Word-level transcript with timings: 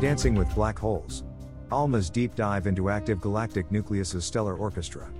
Dancing 0.00 0.36
with 0.36 0.54
Black 0.54 0.78
Holes. 0.78 1.24
ALMA's 1.72 2.08
deep 2.08 2.36
dive 2.36 2.68
into 2.68 2.88
active 2.88 3.20
galactic 3.20 3.68
nucleus's 3.72 4.24
stellar 4.24 4.54
orchestra. 4.54 5.10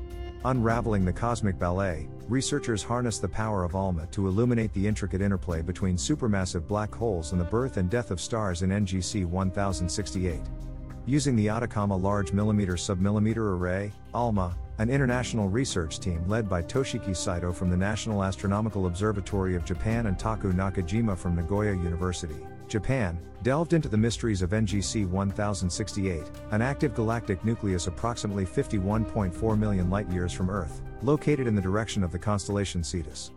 Unraveling 0.45 1.05
the 1.05 1.13
cosmic 1.13 1.59
ballet, 1.59 2.09
researchers 2.29 2.81
harness 2.81 3.19
the 3.19 3.27
power 3.27 3.65
of 3.65 3.75
ALMA 3.75 4.07
to 4.13 4.29
illuminate 4.29 4.73
the 4.75 4.87
intricate 4.87 5.21
interplay 5.21 5.63
between 5.63 5.97
supermassive 5.97 6.69
black 6.69 6.95
holes 6.95 7.33
and 7.33 7.41
the 7.41 7.45
birth 7.45 7.77
and 7.77 7.91
death 7.91 8.13
of 8.13 8.21
stars 8.21 8.63
in 8.63 8.71
NGC 8.71 9.27
1068. 9.27 10.39
Using 11.07 11.35
the 11.35 11.49
Atacama 11.49 11.97
Large 11.97 12.33
Millimeter 12.33 12.75
Submillimeter 12.75 13.57
Array, 13.59 13.91
ALMA, 14.15 14.57
an 14.79 14.91
international 14.91 15.49
research 15.49 15.99
team 15.99 16.23
led 16.29 16.49
by 16.49 16.63
Toshiki 16.63 17.17
Saito 17.17 17.53
from 17.53 17.69
the 17.69 17.77
National 17.77 18.23
Astronomical 18.23 18.87
Observatory 18.87 19.57
of 19.57 19.65
Japan 19.65 20.07
and 20.07 20.17
Taku 20.17 20.53
Nakajima 20.53 21.19
from 21.19 21.35
Nagoya 21.35 21.73
University, 21.73 22.47
Japan, 22.69 23.19
delved 23.43 23.73
into 23.73 23.89
the 23.89 23.97
mysteries 23.97 24.43
of 24.43 24.51
NGC 24.51 25.09
1068, 25.09 26.23
an 26.51 26.63
active 26.63 26.95
galactic 26.95 27.45
nucleus 27.45 27.87
approximately 27.87 28.45
51.4 28.45 29.59
million 29.59 29.91
light 29.91 30.09
years 30.11 30.33
from 30.33 30.51
Earth, 30.51 30.83
located 31.03 31.47
in 31.47 31.55
the 31.55 31.63
direction 31.63 32.03
of 32.03 32.13
the 32.13 32.19
constellation 32.19 32.83
Cetus. 32.83 33.31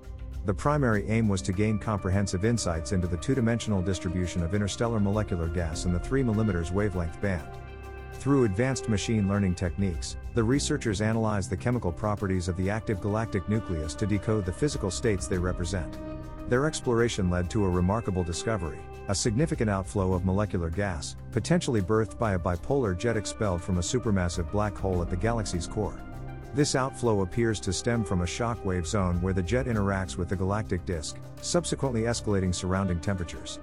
The 0.45 0.53
primary 0.53 1.07
aim 1.07 1.27
was 1.27 1.41
to 1.43 1.53
gain 1.53 1.77
comprehensive 1.77 2.45
insights 2.45 2.93
into 2.93 3.07
the 3.07 3.17
two 3.17 3.35
dimensional 3.35 3.81
distribution 3.81 4.41
of 4.41 4.55
interstellar 4.55 4.99
molecular 4.99 5.47
gas 5.47 5.85
in 5.85 5.93
the 5.93 5.99
3 5.99 6.23
mm 6.23 6.71
wavelength 6.71 7.21
band. 7.21 7.47
Through 8.13 8.45
advanced 8.45 8.89
machine 8.89 9.27
learning 9.27 9.55
techniques, 9.55 10.17
the 10.33 10.43
researchers 10.43 11.01
analyzed 11.01 11.49
the 11.49 11.57
chemical 11.57 11.91
properties 11.91 12.47
of 12.47 12.57
the 12.57 12.69
active 12.69 13.01
galactic 13.01 13.47
nucleus 13.49 13.93
to 13.95 14.07
decode 14.07 14.45
the 14.45 14.53
physical 14.53 14.89
states 14.89 15.27
they 15.27 15.37
represent. 15.37 15.99
Their 16.49 16.65
exploration 16.65 17.29
led 17.29 17.49
to 17.51 17.65
a 17.65 17.69
remarkable 17.69 18.23
discovery 18.23 18.79
a 19.11 19.15
significant 19.15 19.69
outflow 19.69 20.13
of 20.13 20.23
molecular 20.23 20.69
gas, 20.69 21.17
potentially 21.33 21.81
birthed 21.81 22.17
by 22.17 22.31
a 22.33 22.39
bipolar 22.39 22.97
jet 22.97 23.17
expelled 23.17 23.61
from 23.61 23.77
a 23.77 23.81
supermassive 23.81 24.49
black 24.53 24.73
hole 24.73 25.01
at 25.01 25.09
the 25.09 25.17
galaxy's 25.17 25.67
core. 25.67 26.01
This 26.53 26.75
outflow 26.75 27.21
appears 27.21 27.59
to 27.59 27.73
stem 27.73 28.05
from 28.05 28.21
a 28.21 28.25
shock 28.25 28.63
wave 28.63 28.87
zone 28.87 29.21
where 29.21 29.33
the 29.33 29.43
jet 29.43 29.65
interacts 29.65 30.15
with 30.15 30.29
the 30.29 30.35
galactic 30.37 30.85
disk, 30.85 31.17
subsequently 31.41 32.03
escalating 32.03 32.55
surrounding 32.55 33.01
temperatures. 33.01 33.59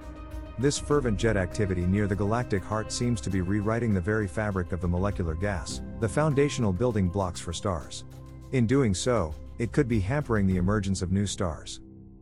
This 0.59 0.77
fervent 0.77 1.17
jet 1.17 1.35
activity 1.35 1.87
near 1.87 2.05
the 2.05 2.15
galactic 2.15 2.63
heart 2.63 2.91
seems 2.91 3.19
to 3.21 3.31
be 3.31 3.41
rewriting 3.41 3.95
the 3.95 4.01
very 4.01 4.27
fabric 4.27 4.71
of 4.71 4.81
the 4.81 4.87
molecular 4.87 5.33
gas, 5.33 5.81
the 5.99 6.07
foundational 6.07 6.71
building 6.71 7.09
blocks 7.09 7.39
for 7.39 7.53
stars. 7.53 8.03
In 8.51 8.67
doing 8.67 8.93
so, 8.93 9.33
it 9.57 9.71
could 9.71 9.87
be 9.87 9.99
hampering 9.99 10.45
the 10.45 10.57
emergence 10.57 11.01
of 11.01 11.11
new 11.11 11.25
stars. 11.25 11.79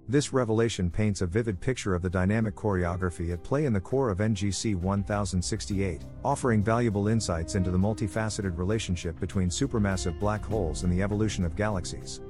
This 0.10 0.32
revelation 0.32 0.90
paints 0.90 1.20
a 1.20 1.28
vivid 1.28 1.60
picture 1.60 1.94
of 1.94 2.02
the 2.02 2.10
dynamic 2.10 2.56
choreography 2.56 3.34
at 3.34 3.44
play 3.44 3.66
in 3.66 3.74
the 3.74 3.82
core 3.82 4.10
of 4.10 4.20
NGC 4.20 4.74
1068, 4.74 6.02
offering 6.24 6.64
valuable 6.64 7.10
insights 7.10 7.56
into 7.56 7.72
the 7.72 7.78
multifaceted 7.78 8.58
relationship 8.58 9.20
between 9.20 9.50
supermassive 9.50 10.18
black 10.18 10.46
holes 10.46 10.84
and 10.84 10.94
the 10.94 11.02
evolution 11.02 11.44
of 11.44 11.58
galaxies. 11.58 12.22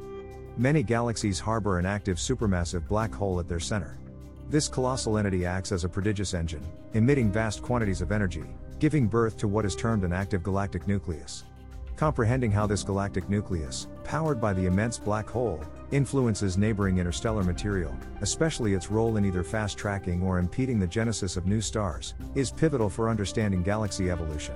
Many 0.57 0.81
galaxies 0.81 1.39
harbor 1.39 1.77
an 1.77 1.85
active 1.85 2.17
supermassive 2.17 2.87
black 2.87 3.13
hole 3.13 3.39
at 3.39 3.47
their 3.47 3.59
center. 3.59 3.99
This 4.49 4.67
colossal 4.67 5.19
entity 5.19 5.45
acts 5.45 5.71
as 5.71 5.83
a 5.83 5.89
prodigious 5.89 6.33
engine, 6.33 6.65
emitting 6.95 7.31
vast 7.31 7.61
quantities 7.61 8.01
of 8.01 8.11
energy, 8.11 8.45
giving 8.79 9.05
birth 9.05 9.37
to 9.37 9.47
what 9.47 9.65
is 9.65 9.75
termed 9.75 10.03
an 10.03 10.13
active 10.13 10.41
galactic 10.41 10.87
nucleus. 10.87 11.43
Comprehending 11.97 12.51
how 12.51 12.67
this 12.67 12.83
galactic 12.83 13.27
nucleus, 13.27 13.87
powered 14.03 14.39
by 14.39 14.53
the 14.53 14.67
immense 14.67 14.99
black 14.99 15.27
hole, 15.27 15.59
influences 15.89 16.55
neighboring 16.55 16.99
interstellar 16.99 17.43
material, 17.43 17.97
especially 18.21 18.75
its 18.75 18.91
role 18.91 19.17
in 19.17 19.25
either 19.25 19.43
fast 19.43 19.79
tracking 19.79 20.21
or 20.21 20.37
impeding 20.37 20.79
the 20.79 20.85
genesis 20.85 21.37
of 21.37 21.47
new 21.47 21.59
stars, 21.59 22.13
is 22.35 22.51
pivotal 22.51 22.87
for 22.87 23.09
understanding 23.09 23.63
galaxy 23.63 24.11
evolution. 24.11 24.53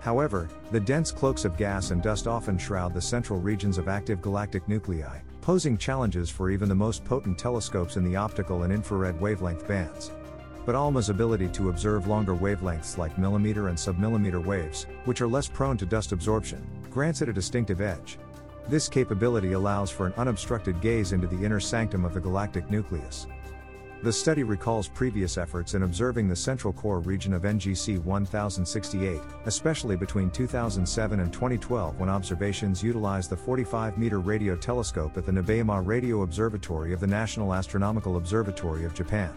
However, 0.00 0.48
the 0.70 0.80
dense 0.80 1.12
cloaks 1.12 1.44
of 1.44 1.58
gas 1.58 1.90
and 1.90 2.02
dust 2.02 2.26
often 2.26 2.56
shroud 2.56 2.94
the 2.94 3.02
central 3.02 3.38
regions 3.38 3.76
of 3.76 3.86
active 3.86 4.22
galactic 4.22 4.66
nuclei, 4.66 5.18
posing 5.42 5.76
challenges 5.76 6.30
for 6.30 6.48
even 6.48 6.66
the 6.66 6.74
most 6.74 7.04
potent 7.04 7.38
telescopes 7.38 7.98
in 7.98 8.04
the 8.04 8.16
optical 8.16 8.62
and 8.62 8.72
infrared 8.72 9.20
wavelength 9.20 9.68
bands. 9.68 10.12
But 10.66 10.74
ALMA's 10.74 11.08
ability 11.08 11.48
to 11.48 11.70
observe 11.70 12.06
longer 12.06 12.34
wavelengths 12.34 12.98
like 12.98 13.18
millimeter 13.18 13.68
and 13.68 13.78
submillimeter 13.78 14.44
waves, 14.44 14.86
which 15.04 15.20
are 15.20 15.28
less 15.28 15.48
prone 15.48 15.76
to 15.78 15.86
dust 15.86 16.12
absorption, 16.12 16.64
grants 16.90 17.22
it 17.22 17.28
a 17.28 17.32
distinctive 17.32 17.80
edge. 17.80 18.18
This 18.68 18.88
capability 18.88 19.52
allows 19.52 19.90
for 19.90 20.06
an 20.06 20.14
unobstructed 20.16 20.80
gaze 20.80 21.12
into 21.12 21.26
the 21.26 21.44
inner 21.44 21.60
sanctum 21.60 22.04
of 22.04 22.14
the 22.14 22.20
galactic 22.20 22.70
nucleus. 22.70 23.26
The 24.02 24.12
study 24.12 24.44
recalls 24.44 24.88
previous 24.88 25.36
efforts 25.36 25.74
in 25.74 25.82
observing 25.82 26.26
the 26.26 26.36
central 26.36 26.72
core 26.72 27.00
region 27.00 27.34
of 27.34 27.42
NGC 27.42 28.02
1068, 28.02 29.20
especially 29.44 29.94
between 29.94 30.30
2007 30.30 31.20
and 31.20 31.30
2012 31.30 32.00
when 32.00 32.08
observations 32.08 32.82
utilized 32.82 33.28
the 33.28 33.36
45 33.36 33.98
meter 33.98 34.18
radio 34.18 34.56
telescope 34.56 35.18
at 35.18 35.26
the 35.26 35.32
Nobeyama 35.32 35.86
Radio 35.86 36.22
Observatory 36.22 36.94
of 36.94 37.00
the 37.00 37.06
National 37.06 37.52
Astronomical 37.52 38.16
Observatory 38.16 38.86
of 38.86 38.94
Japan. 38.94 39.34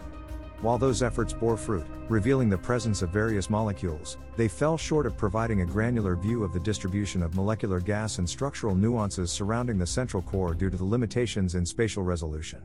While 0.64 0.78
those 0.78 1.02
efforts 1.02 1.34
bore 1.34 1.58
fruit, 1.58 1.84
revealing 2.08 2.48
the 2.48 2.56
presence 2.56 3.02
of 3.02 3.10
various 3.10 3.50
molecules, 3.50 4.16
they 4.34 4.48
fell 4.48 4.78
short 4.78 5.04
of 5.04 5.14
providing 5.14 5.60
a 5.60 5.66
granular 5.66 6.16
view 6.16 6.42
of 6.42 6.54
the 6.54 6.58
distribution 6.58 7.22
of 7.22 7.34
molecular 7.34 7.80
gas 7.80 8.16
and 8.16 8.26
structural 8.26 8.74
nuances 8.74 9.30
surrounding 9.30 9.76
the 9.76 9.86
central 9.86 10.22
core 10.22 10.54
due 10.54 10.70
to 10.70 10.78
the 10.78 10.84
limitations 10.84 11.54
in 11.54 11.66
spatial 11.66 12.02
resolution. 12.02 12.62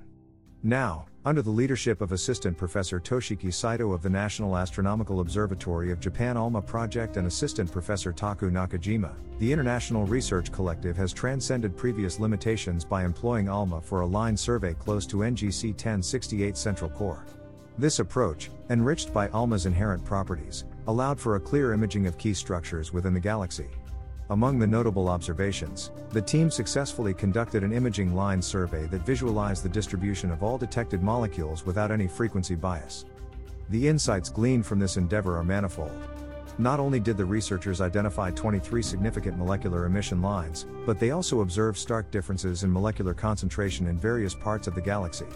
Now, 0.64 1.08
under 1.26 1.42
the 1.42 1.50
leadership 1.50 2.00
of 2.00 2.14
Assistant 2.14 2.58
Professor 2.58 3.02
Toshiki 3.02 3.54
Saito 3.54 3.92
of 3.92 4.02
the 4.02 4.10
National 4.10 4.56
Astronomical 4.56 5.20
Observatory 5.20 5.92
of 5.92 6.00
Japan 6.00 6.38
ALMA 6.38 6.62
project 6.62 7.18
and 7.18 7.28
Assistant 7.28 7.70
Professor 7.70 8.14
Taku 8.14 8.50
Nakajima, 8.50 9.14
the 9.40 9.52
International 9.52 10.06
Research 10.06 10.54
Collective 10.54 10.96
has 10.96 11.12
transcended 11.12 11.76
previous 11.76 12.18
limitations 12.18 12.86
by 12.86 13.04
employing 13.04 13.50
ALMA 13.50 13.82
for 13.82 14.02
a 14.02 14.08
line 14.08 14.38
survey 14.38 14.74
close 14.74 15.06
to 15.06 15.18
NGC 15.18 15.72
1068 15.72 16.56
Central 16.56 16.90
Core. 16.92 17.26
This 17.80 18.00
approach, 18.00 18.52
enriched 18.70 19.14
by 19.14 19.30
ALMA's 19.30 19.66
inherent 19.66 20.04
properties, 20.04 20.66
allowed 20.88 21.18
for 21.18 21.38
a 21.38 21.40
clear 21.40 21.72
imaging 21.72 22.08
of 22.08 22.18
key 22.18 22.34
structures 22.34 22.92
within 22.92 23.14
the 23.14 23.22
galaxy. 23.22 23.70
Among 24.32 24.60
the 24.60 24.68
notable 24.68 25.08
observations, 25.08 25.90
the 26.10 26.22
team 26.22 26.52
successfully 26.52 27.14
conducted 27.14 27.64
an 27.64 27.72
imaging 27.72 28.14
line 28.14 28.42
survey 28.42 28.86
that 28.88 29.06
visualized 29.06 29.64
the 29.64 29.70
distribution 29.70 30.30
of 30.30 30.44
all 30.44 30.58
detected 30.58 31.02
molecules 31.02 31.66
without 31.66 31.90
any 31.90 32.06
frequency 32.06 32.54
bias. 32.54 33.06
The 33.70 33.88
insights 33.88 34.28
gleaned 34.28 34.66
from 34.66 34.80
this 34.80 34.98
endeavor 34.98 35.38
are 35.38 35.46
manifold. 35.46 35.98
Not 36.58 36.82
only 36.82 37.00
did 37.00 37.16
the 37.16 37.24
researchers 37.24 37.80
identify 37.80 38.32
23 38.32 38.82
significant 38.82 39.38
molecular 39.38 39.86
emission 39.86 40.22
lines, 40.22 40.66
but 40.86 41.00
they 41.00 41.12
also 41.12 41.40
observed 41.40 41.78
stark 41.78 42.12
differences 42.12 42.64
in 42.64 42.74
molecular 42.74 43.14
concentration 43.14 43.88
in 43.88 43.98
various 43.98 44.36
parts 44.36 44.68
of 44.68 44.76
the 44.76 44.82
galaxy. 44.82 45.28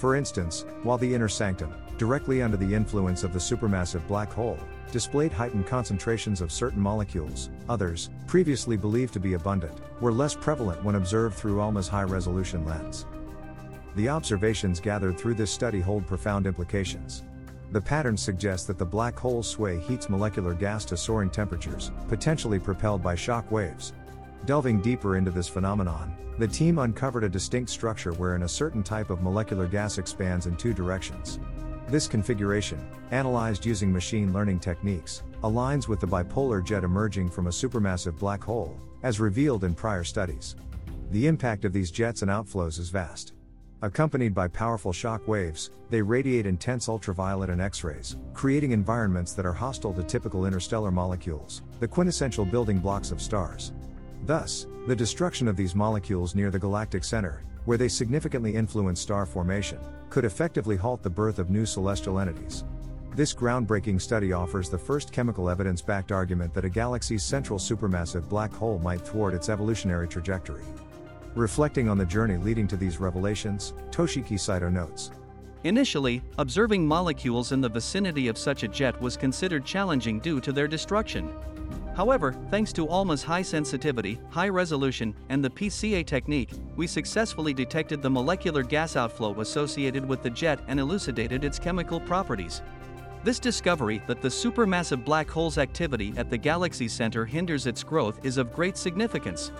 For 0.00 0.16
instance, 0.16 0.64
while 0.82 0.96
the 0.96 1.14
inner 1.14 1.28
sanctum, 1.28 1.74
directly 1.98 2.40
under 2.40 2.56
the 2.56 2.74
influence 2.74 3.22
of 3.22 3.34
the 3.34 3.38
supermassive 3.38 4.00
black 4.08 4.32
hole, 4.32 4.58
displayed 4.90 5.30
heightened 5.30 5.66
concentrations 5.66 6.40
of 6.40 6.50
certain 6.50 6.80
molecules, 6.80 7.50
others, 7.68 8.08
previously 8.26 8.78
believed 8.78 9.12
to 9.12 9.20
be 9.20 9.34
abundant, 9.34 9.78
were 10.00 10.10
less 10.10 10.34
prevalent 10.34 10.82
when 10.82 10.94
observed 10.94 11.36
through 11.36 11.60
ALMA's 11.60 11.86
high 11.86 12.04
resolution 12.04 12.64
lens. 12.64 13.04
The 13.94 14.08
observations 14.08 14.80
gathered 14.80 15.18
through 15.18 15.34
this 15.34 15.50
study 15.50 15.82
hold 15.82 16.06
profound 16.06 16.46
implications. 16.46 17.22
The 17.70 17.82
patterns 17.82 18.22
suggest 18.22 18.68
that 18.68 18.78
the 18.78 18.86
black 18.86 19.18
hole's 19.18 19.50
sway 19.50 19.80
heats 19.80 20.08
molecular 20.08 20.54
gas 20.54 20.86
to 20.86 20.96
soaring 20.96 21.28
temperatures, 21.28 21.90
potentially 22.08 22.58
propelled 22.58 23.02
by 23.02 23.16
shock 23.16 23.50
waves. 23.50 23.92
Delving 24.46 24.80
deeper 24.80 25.16
into 25.16 25.30
this 25.30 25.48
phenomenon, 25.48 26.16
the 26.38 26.48
team 26.48 26.78
uncovered 26.78 27.24
a 27.24 27.28
distinct 27.28 27.70
structure 27.70 28.12
wherein 28.12 28.44
a 28.44 28.48
certain 28.48 28.82
type 28.82 29.10
of 29.10 29.22
molecular 29.22 29.66
gas 29.66 29.98
expands 29.98 30.46
in 30.46 30.56
two 30.56 30.72
directions. 30.72 31.38
This 31.88 32.08
configuration, 32.08 32.80
analyzed 33.10 33.66
using 33.66 33.92
machine 33.92 34.32
learning 34.32 34.60
techniques, 34.60 35.22
aligns 35.42 35.88
with 35.88 36.00
the 36.00 36.06
bipolar 36.06 36.64
jet 36.64 36.84
emerging 36.84 37.28
from 37.28 37.48
a 37.48 37.50
supermassive 37.50 38.18
black 38.18 38.42
hole, 38.42 38.80
as 39.02 39.20
revealed 39.20 39.64
in 39.64 39.74
prior 39.74 40.04
studies. 40.04 40.56
The 41.10 41.26
impact 41.26 41.64
of 41.66 41.72
these 41.72 41.90
jets 41.90 42.22
and 42.22 42.30
outflows 42.30 42.78
is 42.78 42.88
vast. 42.88 43.34
Accompanied 43.82 44.34
by 44.34 44.48
powerful 44.48 44.92
shock 44.92 45.26
waves, 45.26 45.70
they 45.90 46.00
radiate 46.00 46.46
intense 46.46 46.88
ultraviolet 46.88 47.50
and 47.50 47.60
X 47.60 47.82
rays, 47.82 48.16
creating 48.34 48.72
environments 48.72 49.32
that 49.32 49.46
are 49.46 49.52
hostile 49.52 49.92
to 49.94 50.02
typical 50.02 50.46
interstellar 50.46 50.90
molecules, 50.90 51.62
the 51.80 51.88
quintessential 51.88 52.44
building 52.44 52.78
blocks 52.78 53.10
of 53.10 53.20
stars. 53.20 53.72
Thus, 54.24 54.66
the 54.86 54.96
destruction 54.96 55.48
of 55.48 55.56
these 55.56 55.74
molecules 55.74 56.34
near 56.34 56.50
the 56.50 56.58
galactic 56.58 57.04
center, 57.04 57.42
where 57.64 57.78
they 57.78 57.88
significantly 57.88 58.54
influence 58.54 59.00
star 59.00 59.26
formation, 59.26 59.78
could 60.08 60.24
effectively 60.24 60.76
halt 60.76 61.02
the 61.02 61.10
birth 61.10 61.38
of 61.38 61.50
new 61.50 61.66
celestial 61.66 62.18
entities. 62.18 62.64
This 63.14 63.34
groundbreaking 63.34 64.00
study 64.00 64.32
offers 64.32 64.70
the 64.70 64.78
first 64.78 65.12
chemical 65.12 65.50
evidence 65.50 65.82
backed 65.82 66.12
argument 66.12 66.54
that 66.54 66.64
a 66.64 66.70
galaxy's 66.70 67.24
central 67.24 67.58
supermassive 67.58 68.28
black 68.28 68.52
hole 68.52 68.78
might 68.78 69.00
thwart 69.00 69.34
its 69.34 69.48
evolutionary 69.48 70.06
trajectory. 70.06 70.62
Reflecting 71.34 71.88
on 71.88 71.98
the 71.98 72.06
journey 72.06 72.36
leading 72.36 72.68
to 72.68 72.76
these 72.76 73.00
revelations, 73.00 73.74
Toshiki 73.90 74.38
Saito 74.38 74.68
notes 74.68 75.10
Initially, 75.64 76.22
observing 76.38 76.86
molecules 76.86 77.52
in 77.52 77.60
the 77.60 77.68
vicinity 77.68 78.28
of 78.28 78.38
such 78.38 78.62
a 78.62 78.68
jet 78.68 78.98
was 79.00 79.16
considered 79.16 79.64
challenging 79.64 80.18
due 80.18 80.40
to 80.40 80.52
their 80.52 80.66
destruction. 80.66 81.28
However, 82.00 82.34
thanks 82.50 82.72
to 82.72 82.88
ALMA's 82.88 83.22
high 83.22 83.42
sensitivity, 83.42 84.18
high 84.30 84.48
resolution, 84.48 85.14
and 85.28 85.44
the 85.44 85.50
PCA 85.50 86.06
technique, 86.06 86.48
we 86.74 86.86
successfully 86.86 87.52
detected 87.52 88.00
the 88.00 88.08
molecular 88.08 88.62
gas 88.62 88.96
outflow 88.96 89.38
associated 89.42 90.08
with 90.08 90.22
the 90.22 90.30
jet 90.30 90.60
and 90.66 90.80
elucidated 90.80 91.44
its 91.44 91.58
chemical 91.58 92.00
properties. 92.00 92.62
This 93.22 93.38
discovery 93.38 94.02
that 94.06 94.22
the 94.22 94.28
supermassive 94.28 95.04
black 95.04 95.28
hole's 95.28 95.58
activity 95.58 96.14
at 96.16 96.30
the 96.30 96.38
galaxy 96.38 96.88
center 96.88 97.26
hinders 97.26 97.66
its 97.66 97.84
growth 97.84 98.18
is 98.24 98.38
of 98.38 98.54
great 98.54 98.78
significance. 98.78 99.52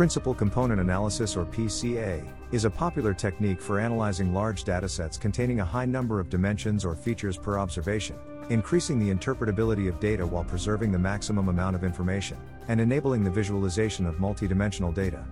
Principal 0.00 0.32
component 0.32 0.80
analysis 0.80 1.36
or 1.36 1.44
PCA 1.44 2.26
is 2.52 2.64
a 2.64 2.70
popular 2.70 3.12
technique 3.12 3.60
for 3.60 3.78
analyzing 3.78 4.32
large 4.32 4.64
datasets 4.64 5.20
containing 5.20 5.60
a 5.60 5.64
high 5.66 5.84
number 5.84 6.18
of 6.18 6.30
dimensions 6.30 6.86
or 6.86 6.96
features 6.96 7.36
per 7.36 7.58
observation, 7.58 8.16
increasing 8.48 8.98
the 8.98 9.14
interpretability 9.14 9.90
of 9.90 10.00
data 10.00 10.26
while 10.26 10.42
preserving 10.42 10.90
the 10.90 10.98
maximum 10.98 11.50
amount 11.50 11.76
of 11.76 11.84
information, 11.84 12.38
and 12.68 12.80
enabling 12.80 13.22
the 13.22 13.30
visualization 13.30 14.06
of 14.06 14.14
multidimensional 14.14 14.94
data. 14.94 15.22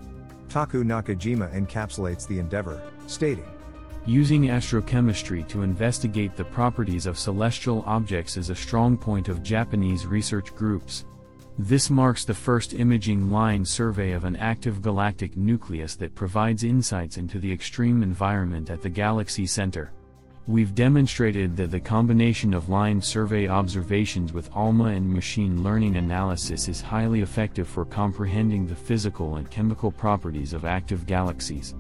Taku 0.51 0.85
Nakajima 0.85 1.51
encapsulates 1.55 2.29
the 2.29 2.39
endeavor, 2.39 2.83
stating, 3.07 3.51
Using 4.05 4.49
astrochemistry 4.49 5.49
to 5.49 5.63
investigate 5.63 6.37
the 6.37 6.45
properties 6.45 7.07
of 7.07 7.19
celestial 7.19 7.83
objects 7.87 8.37
is 8.37 8.51
a 8.51 8.55
strong 8.55 8.99
point 8.99 9.29
of 9.29 9.43
Japanese 9.43 10.05
research 10.05 10.55
groups. 10.55 11.07
This 11.61 11.91
marks 11.91 12.25
the 12.25 12.35
first 12.35 12.73
imaging 12.73 13.33
line 13.33 13.65
survey 13.65 14.13
of 14.13 14.23
an 14.23 14.37
active 14.37 14.81
galactic 14.81 15.37
nucleus 15.37 15.97
that 15.97 16.15
provides 16.15 16.63
insights 16.63 17.17
into 17.17 17.41
the 17.41 17.51
extreme 17.51 18.05
environment 18.05 18.71
at 18.71 18.81
the 18.81 18.89
galaxy 18.89 19.45
center. 19.45 19.91
We've 20.47 20.73
demonstrated 20.73 21.57
that 21.57 21.73
the 21.73 21.81
combination 21.81 22.55
of 22.55 22.69
line 22.69 23.03
survey 23.03 23.49
observations 23.49 24.33
with 24.33 24.55
ALMA 24.55 24.85
and 24.85 25.13
machine 25.13 25.65
learning 25.65 25.97
analysis 25.97 26.69
is 26.69 26.81
highly 26.81 27.23
effective 27.23 27.67
for 27.67 27.85
comprehending 27.85 28.65
the 28.65 28.77
physical 28.77 29.35
and 29.35 29.51
chemical 29.51 29.91
properties 29.91 30.53
of 30.53 30.65
active 30.65 31.07
galaxies. 31.07 31.75